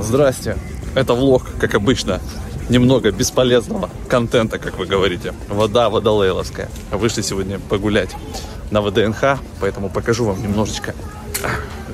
Здрасте. 0.00 0.56
Это 0.94 1.14
влог, 1.14 1.42
как 1.58 1.74
обычно. 1.74 2.20
Немного 2.68 3.10
бесполезного 3.10 3.90
контента, 4.08 4.58
как 4.58 4.78
вы 4.78 4.86
говорите. 4.86 5.34
Вода 5.48 5.90
водолейловская. 5.90 6.68
Вышли 6.90 7.22
сегодня 7.22 7.58
погулять 7.58 8.10
на 8.70 8.80
ВДНХ, 8.80 9.38
поэтому 9.60 9.90
покажу 9.90 10.24
вам 10.24 10.42
немножечко 10.42 10.94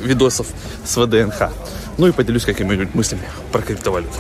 видосов 0.00 0.46
с 0.84 0.96
ВДНХ. 0.96 1.50
Ну 1.98 2.06
и 2.06 2.12
поделюсь 2.12 2.44
какими-нибудь 2.44 2.94
мыслями 2.94 3.28
про 3.52 3.60
криптовалюту. 3.60 4.14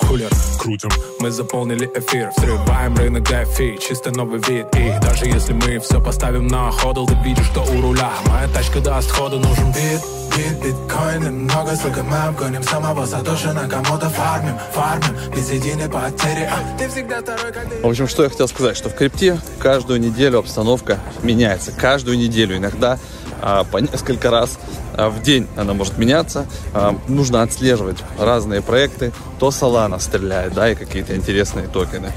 кулер, 0.00 0.30
крутим, 0.58 0.90
мы 1.18 1.30
заполнили 1.30 1.90
эфир, 1.94 2.30
взрываем 2.36 2.96
рынок 2.96 3.28
DeFi, 3.28 3.78
чисто 3.78 4.10
новый 4.12 4.40
вид. 4.46 4.66
И 4.76 4.94
даже 5.02 5.26
если 5.26 5.52
мы 5.52 5.80
все 5.80 6.00
поставим 6.00 6.46
на 6.46 6.70
ходл, 6.70 7.04
ты 7.04 7.16
видишь, 7.24 7.46
что 7.46 7.62
у 7.62 7.80
руля 7.80 8.12
моя 8.26 8.46
тачка 8.48 8.80
даст 8.80 9.10
ходу, 9.10 9.40
нужен 9.40 9.72
бит. 9.72 10.00
Бит, 10.36 10.62
биткоины, 10.62 11.30
много, 11.30 11.74
сколько 11.76 12.02
мы 12.02 12.16
обгоним 12.16 12.62
самого 12.62 13.06
Сатошина, 13.06 13.66
кому-то 13.68 14.10
фармим, 14.10 14.54
фармим, 14.72 15.16
без 15.34 15.50
единой 15.50 15.88
потери. 15.88 16.48
А 16.48 16.78
ты 16.78 16.88
всегда 16.88 17.22
второй, 17.22 17.52
как 17.52 17.70
ты... 17.70 17.82
В 17.82 17.88
общем, 17.88 18.06
что 18.06 18.22
я 18.22 18.28
хотел 18.28 18.46
сказать, 18.46 18.76
что 18.76 18.90
в 18.90 18.94
крипте 18.94 19.40
каждую 19.58 19.98
неделю 19.98 20.38
обстановка 20.38 21.00
меняется. 21.22 21.72
Каждую 21.72 22.18
неделю, 22.18 22.56
иногда 22.58 22.98
а, 23.40 23.64
по 23.64 23.78
несколько 23.78 24.30
раз 24.30 24.58
в 24.96 25.22
день 25.22 25.46
она 25.56 25.74
может 25.74 25.98
меняться. 25.98 26.46
А, 26.72 26.96
нужно 27.08 27.42
отслеживать 27.42 27.98
разные 28.18 28.62
проекты. 28.62 29.12
То 29.38 29.48
Solana 29.48 30.00
стреляет, 30.00 30.54
да, 30.54 30.70
и 30.70 30.74
какие-то 30.74 31.14
интересные 31.14 31.68
токены. 31.68 32.10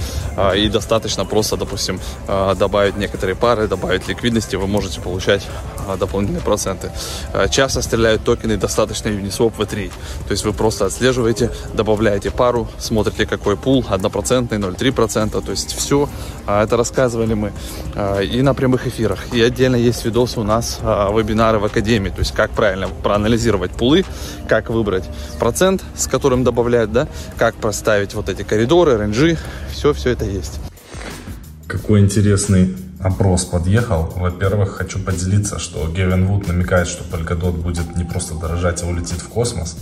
И 0.55 0.69
достаточно 0.69 1.25
просто, 1.25 1.57
допустим, 1.57 1.99
добавить 2.57 2.95
некоторые 2.95 3.35
пары, 3.35 3.67
добавить 3.67 4.07
ликвидности, 4.07 4.55
вы 4.55 4.67
можете 4.67 5.01
получать 5.01 5.45
дополнительные 5.99 6.41
проценты. 6.41 6.91
Часто 7.49 7.81
стреляют 7.81 8.23
токены 8.23 8.55
достаточно 8.55 9.09
Uniswap 9.09 9.53
V3. 9.57 9.91
То 10.27 10.31
есть 10.31 10.45
вы 10.45 10.53
просто 10.53 10.85
отслеживаете, 10.85 11.51
добавляете 11.73 12.31
пару, 12.31 12.69
смотрите 12.77 13.25
какой 13.25 13.57
пул, 13.57 13.85
1%, 13.89 14.47
0,3%. 14.47 15.45
То 15.45 15.51
есть 15.51 15.75
все 15.75 16.07
это 16.47 16.77
рассказывали 16.77 17.33
мы 17.33 17.51
и 18.23 18.41
на 18.41 18.53
прямых 18.53 18.87
эфирах. 18.87 19.33
И 19.33 19.41
отдельно 19.41 19.75
есть 19.75 20.05
видосы 20.05 20.39
у 20.39 20.43
нас 20.43 20.79
вебинары 20.81 21.59
в 21.59 21.65
Академии, 21.65 22.11
то 22.11 22.19
есть 22.19 22.31
как 22.33 22.51
правильно 22.51 22.68
проанализировать 23.03 23.71
пулы, 23.71 24.05
как 24.47 24.69
выбрать 24.69 25.03
процент, 25.39 25.83
с 25.95 26.07
которым 26.07 26.43
добавлять, 26.43 26.91
да, 26.91 27.07
как 27.37 27.55
проставить 27.55 28.13
вот 28.13 28.29
эти 28.29 28.43
коридоры, 28.43 28.97
ренджи, 28.97 29.37
все-все 29.71 30.11
это 30.11 30.25
есть. 30.25 30.59
Какой 31.67 31.99
интересный 31.99 32.75
опрос 32.99 33.45
подъехал. 33.45 34.11
Во-первых, 34.15 34.77
хочу 34.77 34.99
поделиться, 34.99 35.59
что 35.59 35.87
Гевин 35.87 36.27
Вуд 36.27 36.47
намекает, 36.47 36.87
что 36.87 37.03
Polkadot 37.03 37.53
будет 37.53 37.95
не 37.95 38.03
просто 38.03 38.35
дорожать, 38.35 38.83
а 38.83 38.87
улетит 38.87 39.21
в 39.21 39.29
космос. 39.29 39.77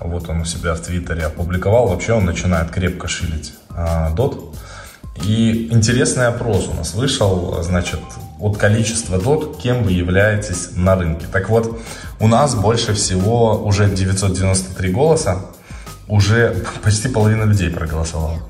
Вот 0.00 0.28
он 0.28 0.40
у 0.40 0.44
себя 0.44 0.74
в 0.74 0.80
Твиттере 0.80 1.26
опубликовал. 1.26 1.88
Вообще 1.88 2.12
он 2.14 2.24
начинает 2.24 2.70
крепко 2.70 3.08
шилить 3.08 3.54
а, 3.70 4.10
дот. 4.10 4.56
И 5.24 5.68
интересный 5.70 6.26
опрос 6.26 6.68
у 6.68 6.74
нас 6.74 6.94
вышел, 6.94 7.62
значит, 7.62 8.00
от 8.42 8.58
количества 8.58 9.18
дот, 9.18 9.58
кем 9.62 9.84
вы 9.84 9.92
являетесь 9.92 10.70
на 10.74 10.96
рынке. 10.96 11.26
Так 11.32 11.48
вот, 11.48 11.80
у 12.18 12.26
нас 12.26 12.56
больше 12.56 12.92
всего 12.92 13.62
уже 13.64 13.88
993 13.88 14.90
голоса, 14.90 15.46
уже 16.08 16.64
почти 16.82 17.08
половина 17.08 17.44
людей 17.44 17.70
проголосовала. 17.70 18.40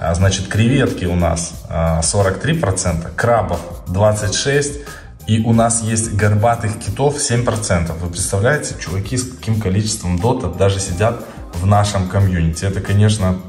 А, 0.00 0.14
значит, 0.14 0.46
креветки 0.46 1.06
у 1.06 1.16
нас 1.16 1.54
43%, 1.68 3.04
а, 3.04 3.10
крабов 3.16 3.60
26%, 3.88 4.86
и 5.26 5.40
у 5.40 5.52
нас 5.52 5.82
есть 5.82 6.14
горбатых 6.14 6.78
китов 6.78 7.16
7%. 7.16 7.92
Вы 7.98 8.10
представляете, 8.10 8.76
чуваки 8.80 9.16
с 9.16 9.28
каким 9.28 9.60
количеством 9.60 10.18
дота 10.18 10.48
даже 10.48 10.78
сидят 10.78 11.24
в 11.54 11.66
нашем 11.66 12.08
комьюнити. 12.08 12.64
Это, 12.64 12.80
конечно, 12.80 13.40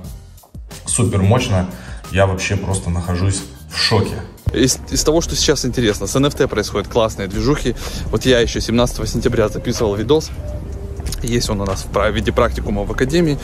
супер 0.85 1.21
мощно. 1.21 1.67
Я 2.11 2.25
вообще 2.25 2.55
просто 2.55 2.89
нахожусь 2.89 3.41
в 3.71 3.77
шоке. 3.77 4.15
Из, 4.53 4.79
из 4.91 5.03
того, 5.03 5.21
что 5.21 5.35
сейчас 5.35 5.65
интересно, 5.65 6.07
с 6.07 6.15
NFT 6.15 6.47
происходят 6.47 6.87
классные 6.87 7.27
движухи. 7.27 7.75
Вот 8.11 8.25
я 8.25 8.39
еще 8.39 8.61
17 8.61 9.09
сентября 9.09 9.49
записывал 9.49 9.95
видос 9.95 10.29
есть 11.27 11.49
он 11.49 11.61
у 11.61 11.65
нас 11.65 11.85
в 11.91 12.11
виде 12.11 12.31
практикума 12.31 12.83
в 12.83 12.91
Академии 12.91 13.37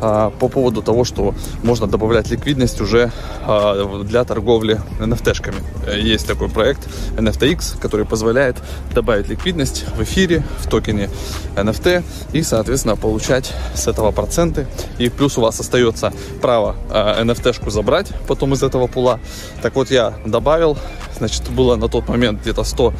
а, 0.00 0.30
по 0.30 0.48
поводу 0.48 0.82
того, 0.82 1.04
что 1.04 1.34
можно 1.62 1.86
добавлять 1.86 2.30
ликвидность 2.30 2.80
уже 2.80 3.10
а, 3.46 4.02
для 4.04 4.24
торговли 4.24 4.80
NFT-шками. 5.00 5.62
Есть 5.96 6.26
такой 6.26 6.48
проект 6.48 6.88
NFTX, 7.16 7.80
который 7.80 8.06
позволяет 8.06 8.56
добавить 8.94 9.28
ликвидность 9.28 9.84
в 9.96 10.02
эфире, 10.02 10.42
в 10.58 10.68
токене 10.68 11.10
NFT 11.56 12.02
и, 12.32 12.42
соответственно, 12.42 12.96
получать 12.96 13.52
с 13.74 13.86
этого 13.86 14.10
проценты. 14.10 14.66
И 14.98 15.08
плюс 15.08 15.38
у 15.38 15.40
вас 15.40 15.58
остается 15.60 16.12
право 16.40 16.76
а, 16.90 17.22
NFT-шку 17.22 17.70
забрать 17.70 18.08
потом 18.26 18.54
из 18.54 18.62
этого 18.62 18.86
пула. 18.86 19.20
Так 19.62 19.74
вот, 19.74 19.90
я 19.90 20.14
добавил, 20.24 20.76
значит, 21.18 21.48
было 21.50 21.76
на 21.76 21.88
тот 21.88 22.08
момент 22.08 22.40
где-то 22.40 22.64
100 22.64 22.92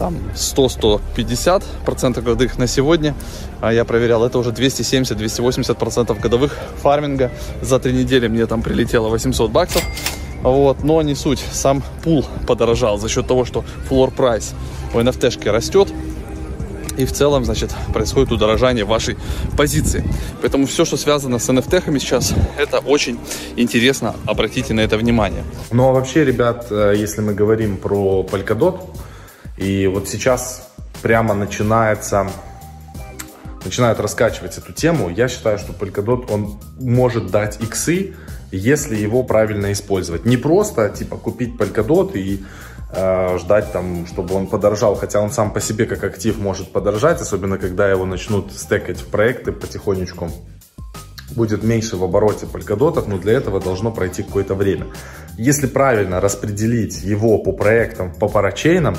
там 0.00 0.16
100-150 0.34 1.62
процентов 1.84 2.24
годовых 2.24 2.56
на 2.56 2.66
сегодня. 2.66 3.14
А 3.60 3.70
я 3.70 3.84
проверял, 3.84 4.24
это 4.24 4.38
уже 4.38 4.50
270-280 4.50 5.74
процентов 5.74 6.18
годовых 6.18 6.56
фарминга. 6.82 7.30
За 7.60 7.78
три 7.78 7.92
недели 7.92 8.26
мне 8.26 8.46
там 8.46 8.62
прилетело 8.62 9.10
800 9.10 9.50
баксов. 9.50 9.82
Вот, 10.42 10.82
но 10.82 11.02
не 11.02 11.14
суть. 11.14 11.44
Сам 11.52 11.82
пул 12.02 12.24
подорожал 12.46 12.98
за 12.98 13.10
счет 13.10 13.26
того, 13.26 13.44
что 13.44 13.62
floor 13.90 14.10
price 14.16 14.54
у 14.94 15.00
NFT 15.00 15.50
растет. 15.50 15.88
И 16.96 17.04
в 17.04 17.12
целом, 17.12 17.44
значит, 17.44 17.70
происходит 17.92 18.32
удорожание 18.32 18.86
вашей 18.86 19.18
позиции. 19.58 20.02
Поэтому 20.40 20.66
все, 20.66 20.86
что 20.86 20.96
связано 20.96 21.38
с 21.38 21.46
NFT 21.50 21.98
сейчас, 22.00 22.32
это 22.56 22.78
очень 22.78 23.18
интересно. 23.56 24.14
Обратите 24.24 24.72
на 24.72 24.80
это 24.80 24.96
внимание. 24.96 25.44
Ну 25.70 25.90
а 25.90 25.92
вообще, 25.92 26.24
ребят, 26.24 26.68
э, 26.70 26.94
если 26.96 27.20
мы 27.20 27.34
говорим 27.34 27.76
про 27.76 28.26
Polkadot, 28.30 28.80
и 29.60 29.86
вот 29.86 30.08
сейчас 30.08 30.72
прямо 31.02 31.34
начинается 31.34 32.26
начинают 33.62 34.00
раскачивать 34.00 34.56
эту 34.56 34.72
тему, 34.72 35.10
я 35.10 35.28
считаю, 35.28 35.58
что 35.58 35.74
Polkadot, 35.74 36.32
он 36.32 36.58
может 36.78 37.30
дать 37.30 37.60
иксы, 37.60 38.14
если 38.50 38.96
его 38.96 39.22
правильно 39.22 39.70
использовать. 39.72 40.24
Не 40.24 40.38
просто, 40.38 40.88
типа, 40.88 41.18
купить 41.18 41.60
Polkadot 41.60 42.12
и 42.14 42.42
э, 42.94 43.38
ждать 43.38 43.70
там, 43.70 44.06
чтобы 44.06 44.34
он 44.34 44.46
подорожал, 44.46 44.94
хотя 44.94 45.20
он 45.20 45.30
сам 45.30 45.52
по 45.52 45.60
себе 45.60 45.84
как 45.84 46.04
актив 46.04 46.38
может 46.38 46.72
подорожать, 46.72 47.20
особенно 47.20 47.58
когда 47.58 47.86
его 47.90 48.06
начнут 48.06 48.50
стекать 48.52 48.98
в 49.00 49.08
проекты 49.08 49.52
потихонечку. 49.52 50.30
Будет 51.36 51.62
меньше 51.62 51.98
в 51.98 52.02
обороте 52.02 52.46
полькодотов, 52.46 53.08
но 53.08 53.18
для 53.18 53.34
этого 53.34 53.60
должно 53.60 53.92
пройти 53.92 54.22
какое-то 54.22 54.54
время. 54.54 54.86
Если 55.36 55.66
правильно 55.66 56.18
распределить 56.18 57.02
его 57.02 57.38
по 57.38 57.52
проектам, 57.52 58.14
по 58.14 58.26
парачейнам, 58.26 58.96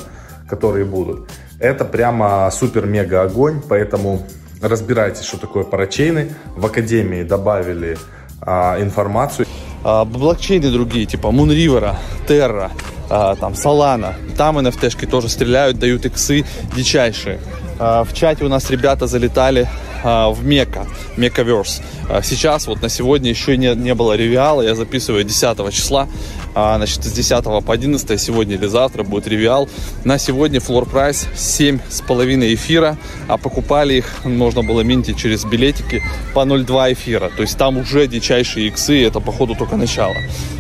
которые 0.52 0.84
будут. 0.84 1.30
Это 1.60 1.86
прямо 1.86 2.52
супер-мега 2.52 3.24
огонь, 3.24 3.62
поэтому 3.70 4.28
разбирайтесь, 4.62 5.24
что 5.24 5.38
такое 5.38 5.64
парачейны. 5.64 6.34
В 6.58 6.66
Академии 6.66 7.24
добавили 7.24 7.98
а, 8.42 8.78
информацию. 8.82 9.48
А, 9.84 10.04
блокчейны 10.04 10.70
другие, 10.70 11.06
типа 11.06 11.28
Moonriver, 11.28 11.96
Terra, 12.28 12.70
а, 13.10 13.36
там 13.36 13.54
Solana, 13.54 14.14
там 14.36 14.60
NFT-шки 14.60 15.08
тоже 15.08 15.30
стреляют, 15.30 15.80
дают 15.80 16.06
иксы 16.06 16.44
дичайшие. 16.76 17.40
А, 17.80 18.04
в 18.04 18.14
чате 18.14 18.44
у 18.44 18.50
нас 18.50 18.70
ребята 18.70 19.08
залетали 19.08 19.70
в 20.04 20.44
Мека, 20.44 20.88
Мекаверс. 21.18 21.82
А, 22.10 22.22
сейчас, 22.22 22.68
вот 22.68 22.82
на 22.82 22.90
сегодня 22.90 23.30
еще 23.30 23.58
не, 23.58 23.74
не 23.76 23.94
было 23.94 24.14
ревиала, 24.16 24.62
я 24.62 24.76
записываю 24.76 25.24
10 25.24 25.72
числа, 25.74 26.08
а, 26.54 26.78
значит, 26.78 27.04
с 27.04 27.12
10 27.12 27.44
по 27.66 27.74
11 27.74 28.20
сегодня 28.20 28.56
или 28.56 28.68
завтра 28.68 29.04
будет 29.04 29.28
ревиал. 29.28 29.70
На 30.04 30.18
сегодня 30.18 30.60
флор 30.60 30.86
прайс 30.86 31.28
7,5 31.36 32.54
эфира, 32.54 32.98
а 33.28 33.38
покупали 33.38 33.96
их, 33.96 34.26
можно 34.26 34.64
было 34.64 34.82
минтить 34.82 35.18
через 35.18 35.46
билетики 35.46 36.02
по 36.34 36.40
0,2 36.40 36.94
эфира. 36.94 37.30
То 37.36 37.44
есть 37.44 37.58
там 37.58 37.78
уже 37.78 38.08
дичайшие 38.08 38.68
иксы, 38.68 39.06
это 39.06 39.20
походу 39.20 39.56
только 39.56 39.78
начало. 39.78 40.16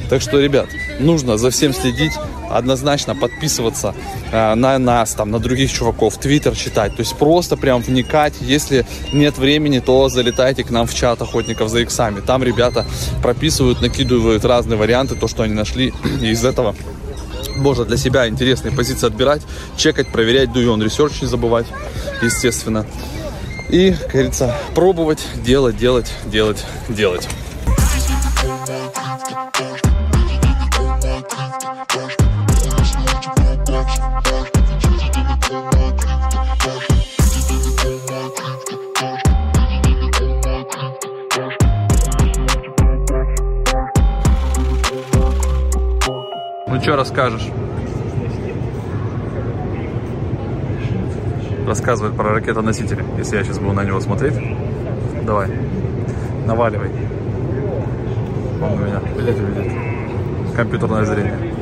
Так 0.10 0.22
что, 0.22 0.40
ребят, 0.40 0.68
нужно 1.02 1.38
за 1.38 1.50
всем 1.50 1.74
следить, 1.74 2.14
однозначно 2.50 3.16
подписываться 3.16 3.94
э, 4.32 4.56
на 4.56 4.78
нас, 4.78 5.14
там, 5.14 5.32
на 5.32 5.40
других 5.40 5.72
чуваков, 5.72 6.18
твиттер 6.18 6.56
читать. 6.56 6.96
То 6.96 7.02
есть 7.02 7.16
просто 7.16 7.58
прям 7.58 7.82
вникать. 7.82 8.34
Если 8.42 8.86
нет 9.14 9.38
времени, 9.38 9.80
то 9.80 10.10
залетайте 10.10 10.64
к 10.64 10.70
нам 10.70 10.88
в 10.88 10.94
чат 10.94 11.22
охотников 11.22 11.70
за 11.70 11.80
иксами. 11.80 12.22
Там 12.22 12.44
ребята 12.44 12.86
прописывают, 13.22 13.82
накидывают 13.82 14.46
разные 14.46 14.78
варианты, 14.78 15.16
то, 15.16 15.28
что 15.28 15.44
они 15.44 15.54
нашли. 15.54 15.94
И 16.22 16.28
из 16.32 16.46
этого 16.46 16.76
можно 17.56 17.86
для 17.86 17.98
себя 17.98 18.28
интересные 18.28 18.74
позиции 18.74 19.08
отбирать, 19.08 19.42
чекать, 19.78 20.12
проверять, 20.12 20.50
do 20.50 20.64
your 20.64 20.78
research, 20.78 21.22
не 21.22 21.28
забывать, 21.28 21.66
естественно. 22.22 22.86
И, 23.70 23.92
как 23.92 24.12
говорится, 24.12 24.56
пробовать, 24.76 25.26
делать, 25.44 25.78
делать, 25.78 26.12
делать, 26.26 26.66
делать. 26.90 27.28
Ну 31.22 31.28
что 46.82 46.96
расскажешь? 46.96 47.50
Рассказывать 51.68 52.16
про 52.16 52.34
ракетоносители, 52.34 53.06
если 53.18 53.38
я 53.38 53.44
сейчас 53.44 53.60
буду 53.60 53.74
на 53.74 53.84
него 53.84 54.00
смотреть. 54.00 54.34
Давай, 55.24 55.50
наваливай. 56.48 56.90
Он 58.60 58.74
у 58.74 58.78
меня, 58.78 59.00
блядь, 59.16 59.40
увидит. 59.40 59.91
Компьютерное 60.62 61.06
зрение. 61.06 61.56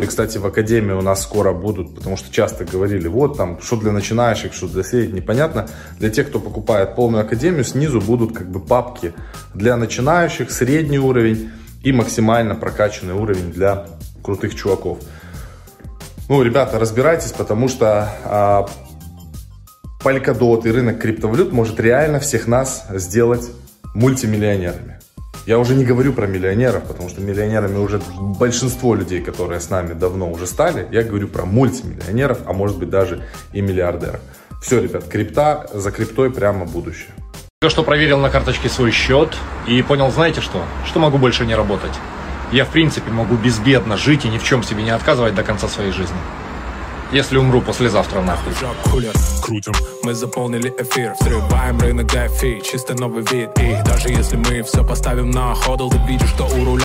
И, 0.00 0.06
кстати, 0.06 0.38
в 0.38 0.46
Академии 0.46 0.92
у 0.92 1.02
нас 1.02 1.22
скоро 1.22 1.52
будут, 1.52 1.94
потому 1.94 2.16
что 2.16 2.32
часто 2.32 2.64
говорили, 2.64 3.08
вот 3.08 3.36
там, 3.36 3.60
что 3.60 3.76
для 3.76 3.92
начинающих, 3.92 4.54
что 4.54 4.66
для 4.66 4.82
средних, 4.82 5.16
непонятно. 5.16 5.68
Для 5.98 6.08
тех, 6.08 6.28
кто 6.30 6.40
покупает 6.40 6.94
полную 6.94 7.24
Академию, 7.24 7.62
снизу 7.62 8.00
будут 8.00 8.34
как 8.34 8.50
бы 8.50 8.60
папки 8.60 9.12
для 9.52 9.76
начинающих, 9.76 10.50
средний 10.50 10.98
уровень 10.98 11.50
и 11.82 11.92
максимально 11.92 12.54
прокачанный 12.54 13.12
уровень 13.12 13.52
для 13.52 13.84
крутых 14.24 14.54
чуваков. 14.54 15.00
Ну, 16.30 16.42
ребята, 16.42 16.78
разбирайтесь, 16.78 17.32
потому 17.32 17.68
что 17.68 18.08
а, 18.24 18.66
Polkadot 20.02 20.66
и 20.66 20.70
рынок 20.70 21.00
криптовалют 21.00 21.52
может 21.52 21.78
реально 21.80 22.18
всех 22.18 22.46
нас 22.46 22.86
сделать 22.94 23.46
мультимиллионерами. 23.94 24.96
Я 25.46 25.60
уже 25.60 25.76
не 25.76 25.84
говорю 25.84 26.12
про 26.12 26.26
миллионеров, 26.26 26.82
потому 26.88 27.08
что 27.08 27.20
миллионерами 27.20 27.78
уже 27.78 28.00
большинство 28.18 28.96
людей, 28.96 29.22
которые 29.22 29.60
с 29.60 29.70
нами 29.70 29.92
давно 29.92 30.28
уже 30.28 30.44
стали. 30.44 30.88
Я 30.90 31.04
говорю 31.04 31.28
про 31.28 31.44
мультимиллионеров, 31.44 32.38
а 32.46 32.52
может 32.52 32.78
быть 32.78 32.90
даже 32.90 33.22
и 33.52 33.60
миллиардеров. 33.60 34.20
Все, 34.60 34.80
ребят, 34.80 35.04
крипта, 35.04 35.70
за 35.72 35.92
криптой 35.92 36.32
прямо 36.32 36.66
будущее. 36.66 37.10
Только 37.60 37.70
что 37.70 37.84
проверил 37.84 38.18
на 38.18 38.28
карточке 38.28 38.68
свой 38.68 38.90
счет 38.90 39.36
и 39.68 39.80
понял, 39.82 40.10
знаете 40.10 40.40
что? 40.40 40.64
Что 40.84 40.98
могу 40.98 41.16
больше 41.16 41.46
не 41.46 41.54
работать. 41.54 41.94
Я, 42.50 42.64
в 42.64 42.70
принципе, 42.70 43.12
могу 43.12 43.36
безбедно 43.36 43.96
жить 43.96 44.24
и 44.24 44.28
ни 44.28 44.38
в 44.38 44.42
чем 44.42 44.64
себе 44.64 44.82
не 44.82 44.90
отказывать 44.90 45.36
до 45.36 45.44
конца 45.44 45.68
своей 45.68 45.92
жизни. 45.92 46.16
Если 47.12 47.38
умру 47.38 47.60
послезавтра 47.60 48.20
нахуй. 48.20 48.52
крутим. 49.40 49.72
Мы 50.02 50.12
заполнили 50.12 50.74
эфир, 50.76 51.14
взрываем 51.20 51.78
рынок 51.78 52.12
DeFi 52.12 52.60
Чисто 52.62 52.94
новый 52.94 53.24
вид. 53.30 53.50
И 53.60 53.76
даже 53.84 54.08
если 54.08 54.36
мы 54.36 54.62
все 54.64 54.84
поставим 54.84 55.30
на 55.30 55.54
ходл 55.54 55.88
Ты 55.88 55.98
видишь, 56.08 56.28
что 56.30 56.46
у 56.46 56.64
руля 56.64 56.66